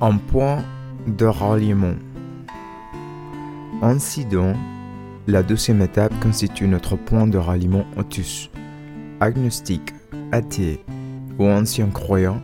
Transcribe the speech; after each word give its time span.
Un 0.00 0.16
point 0.16 0.62
de 1.08 1.26
ralliement. 1.26 1.96
Ainsi 3.82 4.24
donc, 4.24 4.54
la 5.26 5.42
deuxième 5.42 5.82
étape 5.82 6.12
constitue 6.20 6.68
notre 6.68 6.94
point 6.94 7.26
de 7.26 7.36
ralliement 7.36 7.84
au 7.96 8.04
tous. 8.04 8.48
Agnostique, 9.18 9.92
athée 10.30 10.84
ou 11.36 11.46
ancien 11.46 11.88
croyant, 11.88 12.40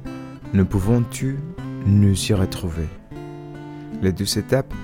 ne 0.53 0.64
pouvons-tu 0.64 1.39
nous 1.87 2.17
y 2.29 2.32
retrouver? 2.32 2.89
Les 4.02 4.11
douze 4.11 4.36
étapes 4.36 4.75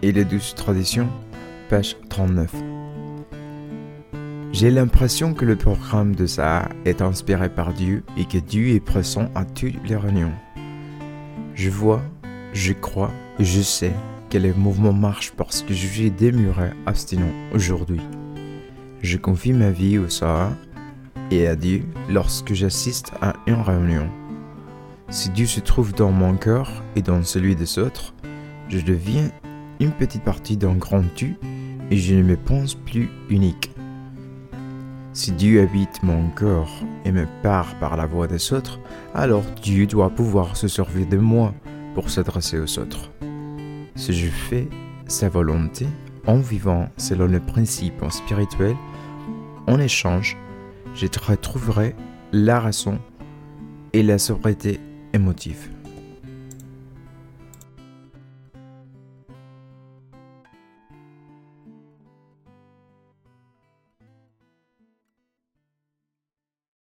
et 0.00 0.12
les 0.12 0.24
douze 0.24 0.54
traditions, 0.54 1.08
page 1.68 1.96
39. 2.10 2.54
J'ai 4.52 4.70
l'impression 4.70 5.34
que 5.34 5.44
le 5.44 5.56
programme 5.56 6.14
de 6.14 6.26
ça 6.26 6.68
est 6.84 7.02
inspiré 7.02 7.48
par 7.48 7.72
Dieu 7.72 8.04
et 8.16 8.24
que 8.24 8.38
Dieu 8.38 8.68
est 8.68 8.78
présent 8.78 9.28
à 9.34 9.44
toutes 9.44 9.82
les 9.88 9.96
réunions. 9.96 10.30
Je 11.54 11.70
vois, 11.70 12.02
je 12.52 12.72
crois 12.72 13.10
je 13.40 13.62
sais 13.62 13.92
que 14.30 14.38
les 14.38 14.52
mouvements 14.52 14.92
marchent 14.92 15.32
parce 15.32 15.62
que 15.62 15.74
je 15.74 15.86
suis 15.86 16.10
démuré 16.10 16.70
abstinent 16.86 17.32
aujourd'hui. 17.52 18.00
Je 19.02 19.16
confie 19.16 19.52
ma 19.52 19.70
vie 19.70 19.98
au 19.98 20.08
Sahara 20.08 20.52
et 21.30 21.48
à 21.48 21.56
Dieu 21.56 21.82
lorsque 22.08 22.54
j'assiste 22.54 23.12
à 23.20 23.34
une 23.46 23.60
réunion. 23.60 24.08
Si 25.08 25.30
Dieu 25.30 25.46
se 25.46 25.60
trouve 25.60 25.92
dans 25.92 26.12
mon 26.12 26.36
cœur 26.36 26.70
et 26.94 27.02
dans 27.02 27.22
celui 27.24 27.56
des 27.56 27.78
autres, 27.78 28.14
je 28.68 28.80
deviens 28.80 29.30
une 29.80 29.92
petite 29.92 30.22
partie 30.22 30.56
d'un 30.56 30.74
grand 30.74 31.02
tu 31.16 31.36
et 31.90 31.96
je 31.96 32.14
ne 32.14 32.22
me 32.22 32.36
pense 32.36 32.74
plus 32.74 33.10
unique. 33.28 33.73
Si 35.14 35.30
Dieu 35.30 35.62
habite 35.62 36.02
mon 36.02 36.28
cœur 36.30 36.68
et 37.04 37.12
me 37.12 37.24
parle 37.40 37.78
par 37.78 37.96
la 37.96 38.04
voix 38.04 38.26
des 38.26 38.52
autres, 38.52 38.80
alors 39.14 39.44
Dieu 39.62 39.86
doit 39.86 40.10
pouvoir 40.10 40.56
se 40.56 40.66
servir 40.66 41.06
de 41.06 41.18
moi 41.18 41.54
pour 41.94 42.10
s'adresser 42.10 42.58
aux 42.58 42.80
autres. 42.80 43.12
Si 43.94 44.12
je 44.12 44.26
fais 44.26 44.68
sa 45.06 45.28
volonté 45.28 45.86
en 46.26 46.38
vivant 46.38 46.88
selon 46.96 47.28
le 47.28 47.38
principe 47.38 48.04
spirituel, 48.10 48.74
en 49.68 49.78
échange, 49.78 50.36
je 50.96 51.06
retrouverai 51.24 51.94
la 52.32 52.58
raison 52.58 52.98
et 53.92 54.02
la 54.02 54.18
sobriété 54.18 54.80
émotive. 55.12 55.70